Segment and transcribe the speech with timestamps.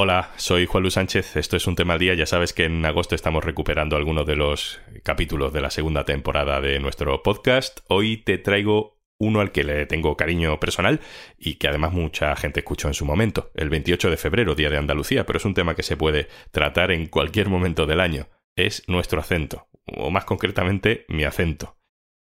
[0.00, 2.86] Hola, soy Juan Luis Sánchez, esto es un tema al día, ya sabes que en
[2.86, 7.80] agosto estamos recuperando algunos de los capítulos de la segunda temporada de nuestro podcast.
[7.88, 11.00] Hoy te traigo uno al que le tengo cariño personal
[11.36, 14.78] y que además mucha gente escuchó en su momento, el 28 de febrero, Día de
[14.78, 18.28] Andalucía, pero es un tema que se puede tratar en cualquier momento del año.
[18.54, 21.76] Es nuestro acento, o más concretamente mi acento.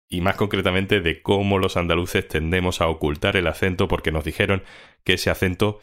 [0.07, 4.61] Y más concretamente de cómo los andaluces tendemos a ocultar el acento porque nos dijeron
[5.03, 5.79] que ese acento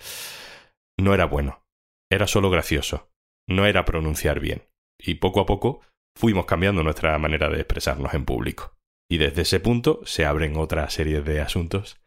[0.96, 1.64] no era bueno
[2.10, 3.08] era solo gracioso,
[3.48, 5.80] no era pronunciar bien, y poco a poco
[6.16, 8.76] fuimos cambiando nuestra manera de expresarnos en público.
[9.08, 12.00] Y desde ese punto se abren otra serie de asuntos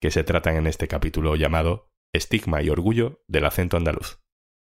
[0.00, 4.20] que se tratan en este capítulo llamado Estigma y Orgullo del acento andaluz.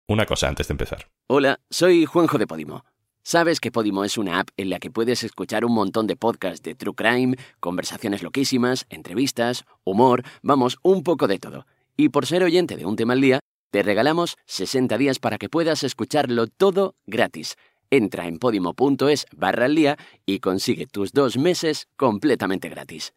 [0.08, 1.10] Una cosa antes de empezar.
[1.28, 2.84] Hola, soy Juanjo de Podimo.
[3.22, 6.64] Sabes que Podimo es una app en la que puedes escuchar un montón de podcasts
[6.64, 11.68] de True Crime, conversaciones loquísimas, entrevistas, humor, vamos, un poco de todo.
[11.96, 13.40] Y por ser oyente de un tema al día,
[13.72, 17.56] te regalamos 60 días para que puedas escucharlo todo gratis.
[17.92, 23.14] Entra en podimo.es barra al día y consigue tus dos meses completamente gratis.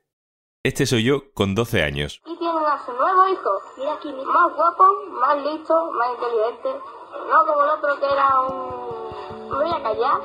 [0.65, 2.21] Este soy yo con 12 años.
[2.25, 3.51] Y tienen a su nuevo hijo.
[3.79, 4.85] Mira aquí, más guapo,
[5.21, 6.69] más listo, más inteligente.
[7.29, 9.49] No como el otro que era un...
[9.49, 10.21] Me voy a callar.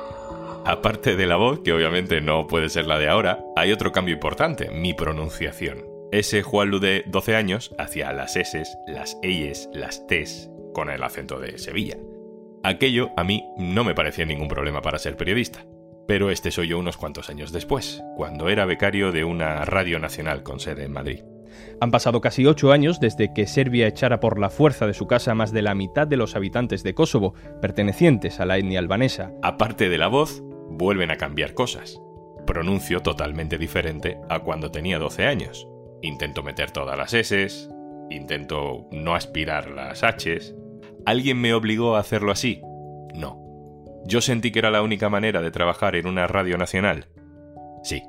[0.64, 4.14] Aparte de la voz, que obviamente no puede ser la de ahora, hay otro cambio
[4.14, 5.87] importante, mi pronunciación.
[6.10, 11.38] Ese Juanlu de 12 años hacía las S, las Eyes, las Ts con el acento
[11.38, 11.98] de Sevilla.
[12.62, 15.66] Aquello a mí no me parecía ningún problema para ser periodista.
[16.06, 20.42] Pero este soy yo unos cuantos años después, cuando era becario de una radio nacional
[20.42, 21.20] con sede en Madrid.
[21.78, 25.34] Han pasado casi ocho años desde que Serbia echara por la fuerza de su casa
[25.34, 29.32] más de la mitad de los habitantes de Kosovo, pertenecientes a la etnia albanesa.
[29.42, 32.00] Aparte de la voz, vuelven a cambiar cosas.
[32.46, 35.68] Pronuncio totalmente diferente a cuando tenía 12 años.
[36.02, 37.68] Intento meter todas las S,
[38.10, 40.54] intento no aspirar las Hs.
[41.04, 42.60] ¿Alguien me obligó a hacerlo así?
[43.14, 43.38] No.
[44.04, 47.08] ¿Yo sentí que era la única manera de trabajar en una radio nacional?
[47.82, 48.02] Sí.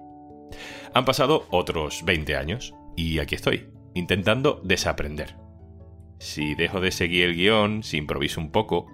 [0.94, 5.36] Han pasado otros 20 años y aquí estoy, intentando desaprender.
[6.20, 8.88] Si dejo de seguir el guion, si improviso un poco,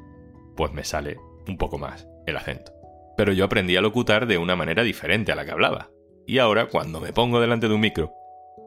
[0.55, 1.17] pues me sale
[1.47, 2.71] un poco más el acento.
[3.17, 5.89] Pero yo aprendí a locutar de una manera diferente a la que hablaba.
[6.27, 8.11] Y ahora, cuando me pongo delante de un micro,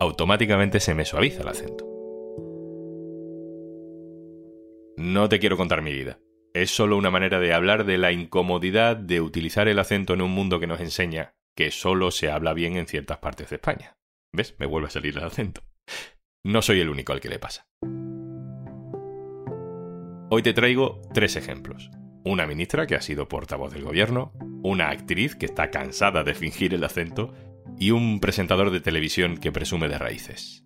[0.00, 1.86] automáticamente se me suaviza el acento.
[4.96, 6.18] No te quiero contar mi vida.
[6.54, 10.32] Es solo una manera de hablar de la incomodidad de utilizar el acento en un
[10.32, 13.96] mundo que nos enseña que solo se habla bien en ciertas partes de España.
[14.32, 14.54] ¿Ves?
[14.58, 15.62] Me vuelve a salir el acento.
[16.44, 17.66] No soy el único al que le pasa.
[20.30, 21.90] Hoy te traigo tres ejemplos.
[22.24, 24.32] Una ministra que ha sido portavoz del gobierno,
[24.62, 27.32] una actriz que está cansada de fingir el acento
[27.78, 30.64] y un presentador de televisión que presume de raíces.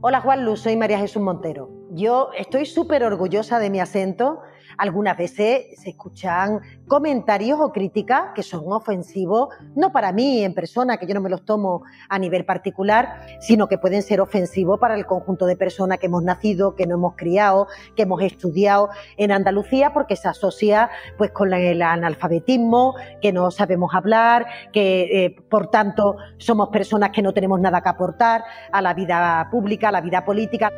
[0.00, 1.70] Hola Juan Luz, soy María Jesús Montero.
[1.92, 4.40] Yo estoy súper orgullosa de mi acento
[4.78, 10.96] algunas veces se escuchan comentarios o críticas que son ofensivos, no para mí en persona,
[10.96, 14.94] que yo no me los tomo a nivel particular, sino que pueden ser ofensivos para
[14.94, 17.66] el conjunto de personas que hemos nacido, que no hemos criado,
[17.96, 23.94] que hemos estudiado en Andalucía, porque se asocia pues con el analfabetismo, que no sabemos
[23.94, 28.94] hablar, que eh, por tanto somos personas que no tenemos nada que aportar a la
[28.94, 30.70] vida pública, a la vida política.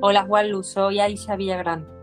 [0.00, 1.95] Hola Juan Luz, soy Aisha Villagrán.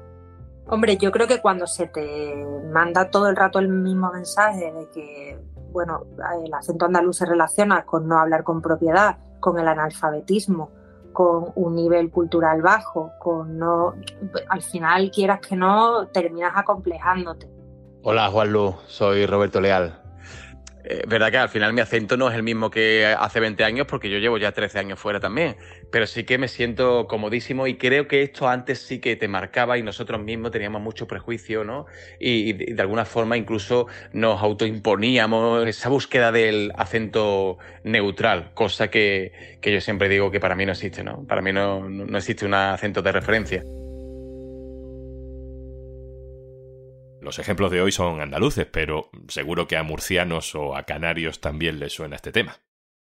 [0.68, 4.90] Hombre, yo creo que cuando se te manda todo el rato el mismo mensaje de
[4.90, 5.40] que,
[5.72, 6.06] bueno,
[6.44, 10.72] el acento andaluz se relaciona con no hablar con propiedad, con el analfabetismo,
[11.12, 13.94] con un nivel cultural bajo, con no,
[14.50, 17.50] al final quieras que no, terminas acomplejándote.
[18.02, 20.03] Hola Juanlu, soy Roberto Leal.
[20.85, 23.88] Eh, verdad que al final mi acento no es el mismo que hace 20 años
[23.88, 25.55] porque yo llevo ya 13 años fuera también,
[25.91, 29.77] pero sí que me siento comodísimo y creo que esto antes sí que te marcaba
[29.77, 31.85] y nosotros mismos teníamos mucho prejuicio, ¿no?
[32.19, 39.81] Y, de alguna forma incluso nos autoimponíamos esa búsqueda del acento neutral, cosa que, yo
[39.81, 41.25] siempre digo que para mí no existe, ¿no?
[41.25, 43.63] Para mí no, no existe un acento de referencia.
[47.23, 51.79] Los ejemplos de hoy son andaluces, pero seguro que a murcianos o a canarios también
[51.79, 52.58] les suena este tema.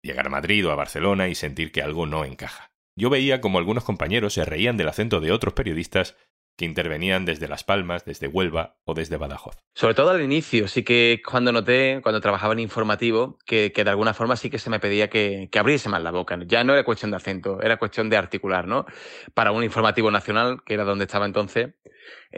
[0.03, 2.71] Llegar a Madrid o a Barcelona y sentir que algo no encaja.
[2.95, 6.17] Yo veía como algunos compañeros se reían del acento de otros periodistas
[6.57, 9.57] que intervenían desde Las Palmas, desde Huelva o desde Badajoz.
[9.75, 14.15] Sobre todo al inicio, sí que cuando noté, cuando trabajaba en informativo, que, de alguna
[14.15, 16.39] forma sí que se me pedía que, que, abriese más la boca.
[16.47, 18.87] Ya no era cuestión de acento, era cuestión de articular, ¿no?
[19.35, 21.75] Para un informativo nacional, que era donde estaba entonces,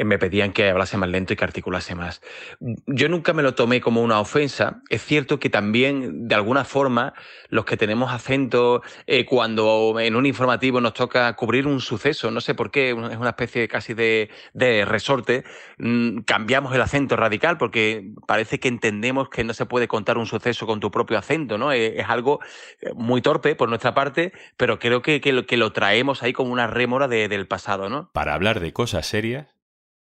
[0.05, 2.21] me pedían que hablase más lento y que articulase más.
[2.87, 4.83] Yo nunca me lo tomé como una ofensa.
[4.91, 7.15] Es cierto que también, de alguna forma,
[7.49, 12.41] los que tenemos acento, eh, cuando en un informativo nos toca cubrir un suceso, no
[12.41, 15.45] sé por qué, es una especie casi de, de resorte,
[15.79, 20.27] mm, cambiamos el acento radical porque parece que entendemos que no se puede contar un
[20.27, 21.73] suceso con tu propio acento, ¿no?
[21.73, 22.41] Es, algo
[22.81, 26.67] eh, muy torpe por nuestra parte, pero creo que, que, lo, traemos ahí como una
[26.67, 28.11] rémora del pasado, ¿no?
[28.13, 29.56] Para hablar de cosas serias,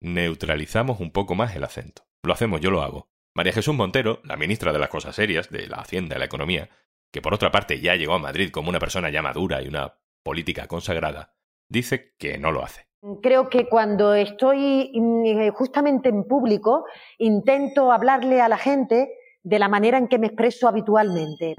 [0.04, 2.04] neutralizamos un poco más el acento.
[2.24, 3.10] Lo hacemos, yo lo hago.
[3.34, 6.70] María Jesús Montero, la ministra de las Cosas Serias, de la Hacienda y la Economía,
[7.12, 9.96] que por otra parte ya llegó a Madrid como una persona ya madura y una
[10.24, 11.34] política consagrada,
[11.68, 12.86] dice que no lo hace.
[13.22, 16.86] Creo que cuando estoy mm, justamente en público
[17.18, 19.10] intento hablarle a la gente
[19.42, 21.56] de la manera en que me expreso habitualmente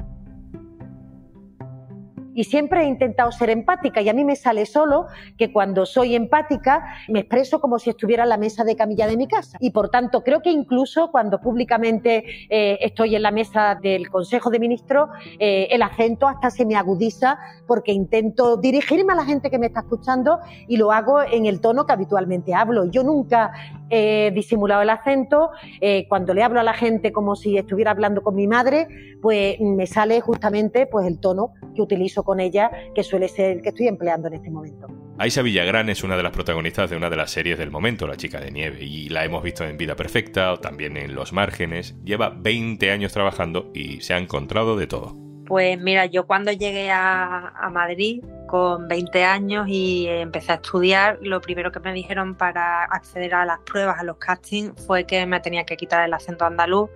[2.35, 5.07] y siempre he intentado ser empática y a mí me sale solo
[5.39, 9.17] que cuando soy empática me expreso como si estuviera en la mesa de camilla de
[9.17, 9.57] mi casa.
[9.61, 14.51] Y por tanto creo que incluso cuando públicamente eh, estoy en la mesa del Consejo
[14.51, 19.51] de Ministros, eh, el acento hasta se me agudiza porque intento dirigirme a la gente
[19.51, 20.39] que me está escuchando
[20.69, 22.85] y lo hago en el tono que habitualmente hablo.
[22.87, 23.53] Yo nunca
[23.95, 25.51] he disimulado el acento.
[25.81, 28.89] Eh, cuando le hablo a la gente como si estuviera hablando con mi madre,
[29.23, 33.63] pues me sale justamente pues el tono que utilizo con ella, que suele ser el
[33.63, 34.87] que estoy empleando en este momento.
[35.17, 38.17] Aisa Villagrán es una de las protagonistas de una de las series del momento, La
[38.17, 41.95] chica de nieve, y la hemos visto en Vida Perfecta o también en Los Márgenes.
[42.05, 45.17] Lleva 20 años trabajando y se ha encontrado de todo.
[45.47, 48.25] Pues mira, yo cuando llegué a, a, Madrid
[48.55, 53.45] con 20 años y empecé a estudiar, lo primero que me dijeron para acceder a
[53.45, 56.89] las pruebas, a los castings, fue que me tenía que quitar el acento andaluz,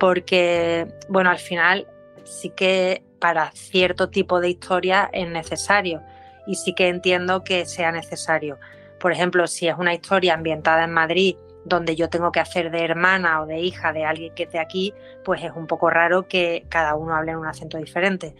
[0.00, 1.86] porque, bueno, al final
[2.24, 6.00] sí que para cierto tipo de historia es necesario
[6.46, 8.58] y sí que entiendo que sea necesario.
[8.98, 11.36] Por ejemplo, si es una historia ambientada en Madrid
[11.66, 14.94] donde yo tengo que hacer de hermana o de hija de alguien que esté aquí,
[15.22, 18.34] pues es un poco raro que cada uno hable en un acento diferente.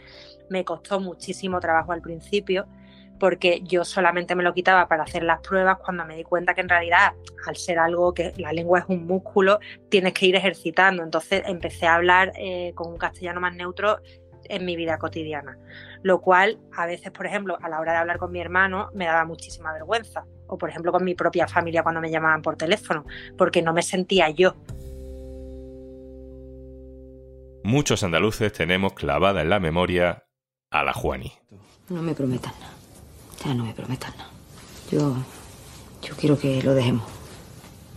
[0.49, 2.67] Me costó muchísimo trabajo al principio
[3.19, 6.61] porque yo solamente me lo quitaba para hacer las pruebas cuando me di cuenta que
[6.61, 7.13] en realidad,
[7.47, 11.03] al ser algo que la lengua es un músculo, tienes que ir ejercitando.
[11.03, 13.99] Entonces empecé a hablar eh, con un castellano más neutro
[14.49, 15.57] en mi vida cotidiana.
[16.03, 19.07] Lo cual a veces, por ejemplo, a la hora de hablar con mi hermano me
[19.07, 20.25] daba muchísima vergüenza.
[20.47, 23.07] O por ejemplo con mi propia familia cuando me llamaban por teléfono,
[23.39, 24.55] porque no me sentía yo.
[27.63, 30.25] Muchos andaluces tenemos clavada en la memoria
[30.75, 31.33] a la Juani.
[31.89, 32.73] No me prometan nada.
[33.45, 34.31] Ya no me prometan nada.
[34.91, 35.15] Yo.
[36.03, 37.09] Yo quiero que lo dejemos.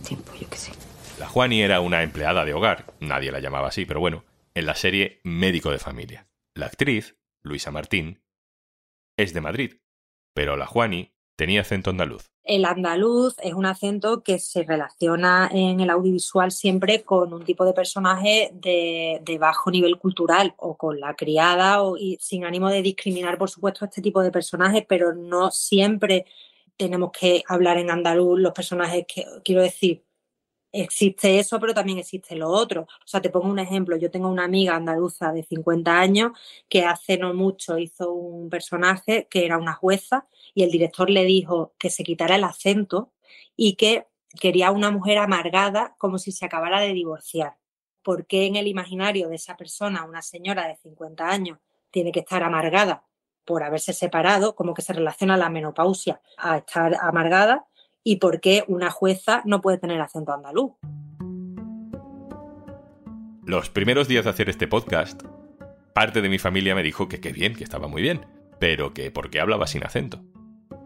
[0.06, 0.72] Tiempo, yo qué sé.
[1.18, 2.94] La Juani era una empleada de hogar.
[3.00, 6.28] Nadie la llamaba así, pero bueno, en la serie Médico de Familia.
[6.54, 8.22] La actriz, Luisa Martín,
[9.16, 9.80] es de Madrid,
[10.32, 12.32] pero la Juani tenía acento andaluz.
[12.42, 17.64] El andaluz es un acento que se relaciona en el audiovisual siempre con un tipo
[17.64, 23.38] de personaje de, bajo nivel cultural o con la criada o, sin ánimo de discriminar,
[23.38, 26.26] por supuesto, a este tipo de personajes, pero no siempre
[26.76, 30.04] tenemos que hablar en andaluz los personajes que, quiero decir,
[30.72, 32.82] existe eso, pero también existe lo otro.
[32.82, 33.96] O sea, te pongo un ejemplo.
[33.96, 36.32] Yo tengo una amiga andaluza de 50 años
[36.68, 40.26] que hace no mucho hizo un personaje que era una jueza
[40.58, 43.12] y el director le dijo que se quitara el acento
[43.54, 44.08] y que
[44.40, 47.58] quería una mujer amargada como si se acabara de divorciar.
[48.02, 51.60] ¿Por qué en el imaginario de esa persona, una señora de 50 años,
[51.92, 53.04] tiene que estar amargada
[53.44, 54.56] por haberse separado?
[54.56, 57.68] Como que se relaciona la menopausia a estar amargada
[58.02, 60.72] y por qué una jueza no puede tener acento andaluz.
[63.44, 65.22] Los primeros días de hacer este podcast,
[65.94, 68.26] parte de mi familia me dijo que qué bien, que estaba muy bien,
[68.58, 70.20] pero que por qué hablaba sin acento.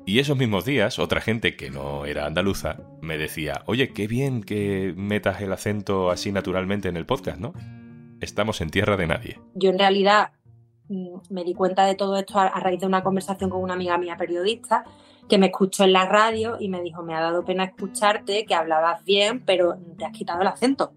[0.04, 4.42] Y esos mismos días, otra gente que no era andaluza me decía, oye, qué bien
[4.42, 7.52] que metas el acento así naturalmente en el podcast, ¿no?
[8.20, 9.40] Estamos en tierra de nadie.
[9.54, 10.32] Yo en realidad
[10.88, 13.96] mm, me di cuenta de todo esto a raíz de una conversación con una amiga
[13.96, 14.84] mía periodista
[15.28, 18.54] que me escuchó en la radio y me dijo, me ha dado pena escucharte, que
[18.54, 20.92] hablabas bien, pero te has quitado el acento.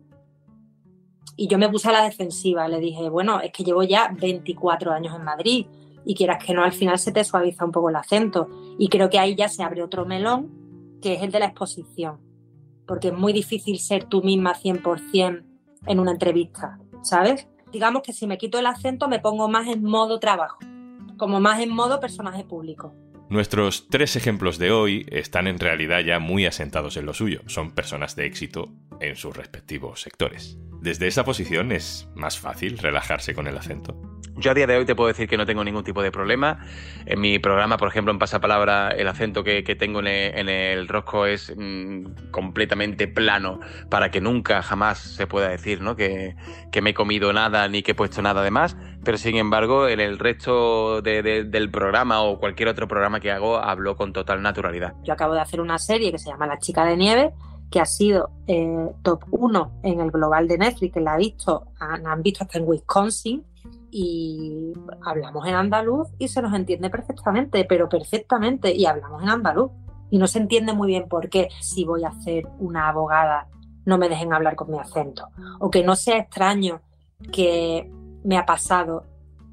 [1.38, 4.92] Y yo me puse a la defensiva, le dije, bueno, es que llevo ya 24
[4.92, 5.68] años en Madrid
[6.06, 8.48] y quieras que no, al final se te suaviza un poco el acento.
[8.78, 10.52] Y creo que ahí ya se abre otro melón,
[11.02, 12.20] que es el de la exposición.
[12.86, 15.44] Porque es muy difícil ser tú misma 100%
[15.88, 17.48] en una entrevista, ¿sabes?
[17.72, 20.60] Digamos que si me quito el acento me pongo más en modo trabajo,
[21.18, 22.94] como más en modo personaje público.
[23.30, 27.72] Nuestros tres ejemplos de hoy están en realidad ya muy asentados en lo suyo, son
[27.72, 28.70] personas de éxito
[29.00, 30.60] en sus respectivos sectores.
[30.86, 34.00] Desde esa posición es más fácil relajarse con el acento.
[34.36, 36.60] Yo a día de hoy te puedo decir que no tengo ningún tipo de problema.
[37.08, 41.52] En mi programa, por ejemplo, en Pasapalabra, el acento que, tengo en el, rosco es
[41.58, 45.96] mm, completamente plano para que nunca, jamás se pueda decir ¿no?
[45.96, 46.36] que,
[46.80, 48.78] me he comido nada ni que he puesto nada de más.
[49.04, 53.96] Pero sin embargo, en el resto del programa o cualquier otro programa que hago, hablo
[53.96, 54.94] con total naturalidad.
[55.04, 57.34] Yo acabo de hacer una serie que se llama La chica de nieve
[57.70, 61.68] que ha sido eh, top 1 en el global de Netflix, que la ha visto,
[61.80, 63.44] han, han visto hasta en Wisconsin,
[63.98, 64.74] y
[65.06, 69.72] hablamos en andaluz y se nos entiende perfectamente, pero perfectamente, y hablamos en andaluz.
[70.12, 73.48] Y no se entiende muy bien por qué si voy a hacer una abogada
[73.86, 75.30] no me dejen hablar con mi acento.
[75.60, 76.82] O que no sea extraño
[77.32, 77.90] que
[78.24, 79.06] me ha pasado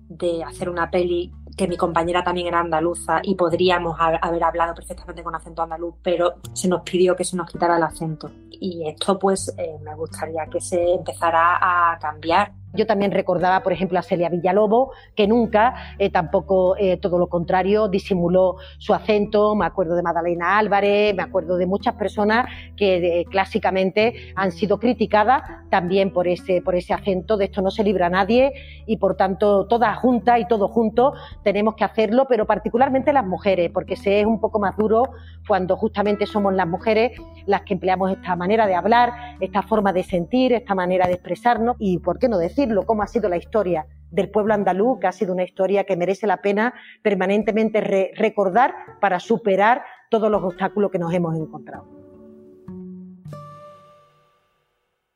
[0.09, 5.23] de hacer una peli que mi compañera también era andaluza y podríamos haber hablado perfectamente
[5.23, 8.31] con acento andaluz, pero se nos pidió que se nos quitara el acento.
[8.51, 13.73] Y esto pues eh, me gustaría que se empezara a cambiar yo también recordaba, por
[13.73, 19.55] ejemplo, a Celia Villalobo, que nunca, eh, tampoco eh, todo lo contrario, disimuló su acento.
[19.55, 24.79] Me acuerdo de Madalena Álvarez, me acuerdo de muchas personas que eh, clásicamente han sido
[24.79, 27.37] criticadas también por ese, por ese acento.
[27.37, 28.53] De esto no se libra nadie
[28.87, 33.71] y, por tanto, todas juntas y todos juntos tenemos que hacerlo, pero particularmente las mujeres,
[33.73, 35.05] porque se es un poco más duro
[35.47, 37.13] cuando justamente somos las mujeres
[37.47, 41.77] las que empleamos esta manera de hablar, esta forma de sentir, esta manera de expresarnos
[41.79, 45.13] y, ¿por qué no decirlo?, cómo ha sido la historia del pueblo andaluz, que ha
[45.13, 47.81] sido una historia que merece la pena permanentemente
[48.15, 51.87] recordar para superar todos los obstáculos que nos hemos encontrado.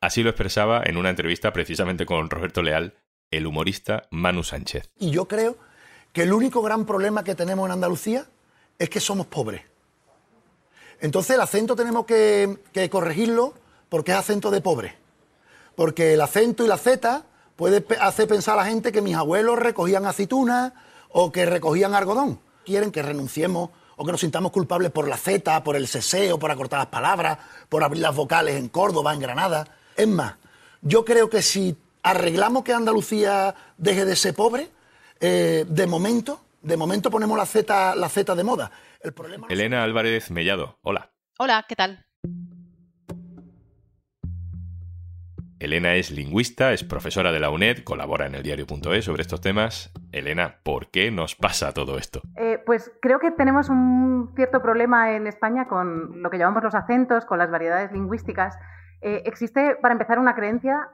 [0.01, 2.95] Así lo expresaba en una entrevista precisamente con Roberto Leal,
[3.31, 4.91] el humorista Manu Sánchez.
[4.99, 5.57] Y yo creo
[6.13, 8.25] que el único gran problema que tenemos en Andalucía
[8.79, 9.63] es que somos pobres.
[11.01, 12.59] Entonces el acento tenemos que,
[12.91, 13.55] corregirlo
[13.89, 14.95] porque es acento de pobre.
[15.75, 17.25] Porque el acento y la Z
[17.57, 20.73] puede hacer pensar a la gente que mis abuelos recogían aceitunas
[21.09, 22.39] o que recogían algodón.
[22.65, 26.51] Quieren que renunciemos o que nos sintamos culpables por la Z, por el seseo, por
[26.51, 29.67] acortar las palabras, por abrir las vocales en Córdoba, en Granada.
[29.97, 30.35] Es más,
[30.83, 34.71] yo creo que si arreglamos que Andalucía deje de ser pobre,
[35.21, 38.71] eh, de momento, de momento ponemos la Z, la Z de moda.
[39.49, 41.11] Elena Álvarez Mellado, hola.
[41.39, 42.06] Hola, ¿qué tal?
[45.59, 49.91] Elena es lingüista, es profesora de la UNED, colabora en el diario.es sobre estos temas.
[50.13, 52.21] Elena, ¿por qué nos pasa todo esto?
[52.37, 56.75] Eh, pues creo que tenemos un cierto problema en España con lo que llamamos los
[56.75, 58.59] acentos, con las variedades lingüísticas.
[59.01, 60.91] Eh, existe, para empezar, una creencia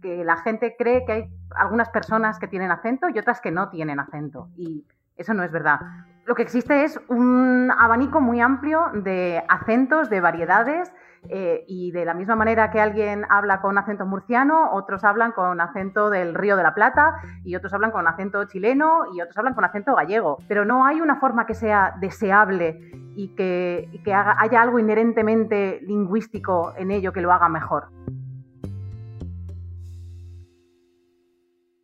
[0.00, 1.24] que la gente cree que hay
[1.56, 4.48] algunas personas que tienen acento y otras que no tienen acento.
[4.56, 4.86] Y
[5.16, 5.80] eso no es verdad.
[6.28, 10.92] Lo que existe es un abanico muy amplio de acentos, de variedades,
[11.30, 15.58] eh, y de la misma manera que alguien habla con acento murciano, otros hablan con
[15.58, 19.54] acento del Río de la Plata, y otros hablan con acento chileno, y otros hablan
[19.54, 20.36] con acento gallego.
[20.48, 22.78] Pero no hay una forma que sea deseable
[23.16, 27.88] y que, haya algo inherentemente lingüístico en ello que lo haga mejor.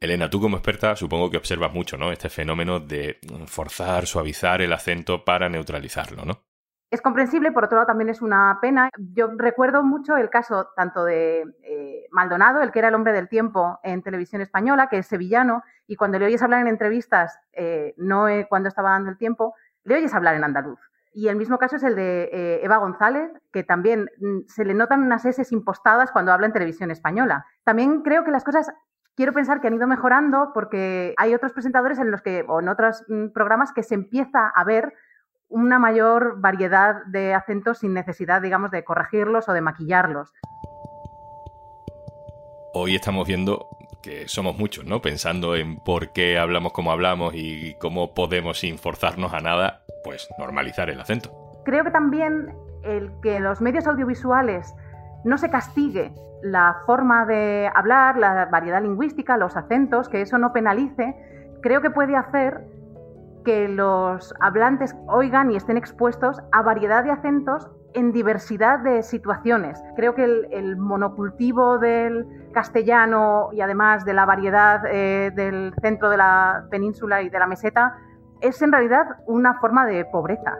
[0.05, 2.13] Elena, tú como experta supongo que observas mucho, ¿no?
[2.13, 6.41] Este fenómeno de forzar, suavizar el acento para neutralizarlo, ¿no?
[6.91, 8.89] Es comprensible, por otro lado también es una pena.
[8.97, 13.29] Yo recuerdo mucho el caso tanto de eh, Maldonado, el que era el hombre del
[13.29, 17.95] tiempo en televisión española, que es sevillano, y cuando le oyes hablar en entrevistas, eh,
[17.97, 20.79] no cuando estaba dando el tiempo, le oyes hablar en andaluz.
[21.13, 24.75] Y el mismo caso es el de eh, Eva González, que también mm, se le
[24.75, 27.47] notan unas S impostadas cuando habla en televisión española.
[27.65, 28.73] También creo que las cosas
[29.17, 32.69] quiero pensar que han ido mejorando porque hay otros presentadores en los que, o en
[32.69, 34.93] otros mm, programas que se empieza a ver
[35.49, 40.33] una mayor variedad de acentos sin necesidad, digamos, de corregirlos o de maquillarlos.
[42.73, 43.69] Hoy estamos viendo
[44.03, 45.01] que somos muchos, ¿no?
[45.01, 50.29] Pensando en por qué hablamos como hablamos y cómo podemos, sin forzarnos a nada, pues
[50.39, 51.31] normalizar el acento.
[51.65, 52.53] Creo que también
[52.83, 54.75] el que los medios audiovisuales
[55.25, 56.13] no se castigue
[56.43, 61.17] la forma de hablar, la variedad lingüística, los acentos, que eso no penalice,
[61.63, 62.67] creo que puede hacer
[63.45, 69.83] que los hablantes oigan y estén expuestos a variedad de acentos en diversidad de situaciones.
[69.97, 76.17] Creo que el, monocultivo del castellano y además de la variedad eh, del centro de
[76.17, 77.97] la península y de la meseta
[78.41, 80.57] es en realidad una forma de pobreza.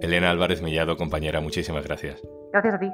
[0.00, 2.22] Elena Álvarez Mellado, compañera, muchísimas gracias.
[2.52, 2.92] Gracias a ti.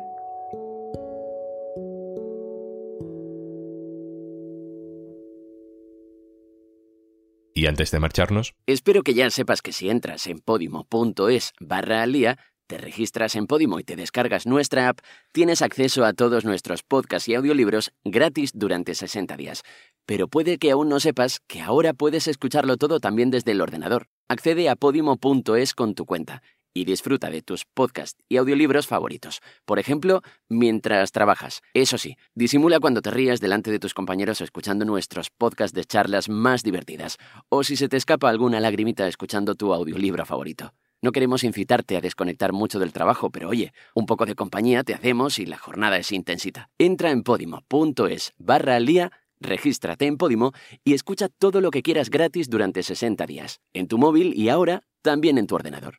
[7.67, 8.55] Antes de marcharnos...
[8.67, 13.79] Espero que ya sepas que si entras en podimo.es barra alía, te registras en Podimo
[13.81, 15.01] y te descargas nuestra app,
[15.33, 19.63] tienes acceso a todos nuestros podcasts y audiolibros gratis durante 60 días.
[20.07, 24.07] Pero puede que aún no sepas que ahora puedes escucharlo todo también desde el ordenador.
[24.27, 26.43] Accede a podimo.es con tu cuenta
[26.75, 29.41] y disfruta de tus podcasts y audiolibros favoritos.
[29.65, 31.63] Por ejemplo, mientras trabajas.
[31.75, 36.29] Eso sí, disimula cuando te rías delante de tus compañeros escuchando nuestros podcasts de charlas
[36.29, 40.73] más divertidas, o si se te escapa alguna lagrimita escuchando tu audiolibro favorito.
[41.05, 44.95] No queremos incitarte a desconectar mucho del trabajo, pero oye, un poco de compañía te
[44.95, 46.71] hacemos y la jornada es intensita.
[46.79, 49.11] Entra en podimo.es barra al día,
[49.41, 50.53] regístrate en Podimo
[50.85, 54.85] y escucha todo lo que quieras gratis durante 60 días, en tu móvil y ahora
[55.03, 55.99] también en tu ordenador.